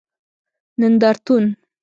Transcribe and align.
نندارتون 0.79 1.45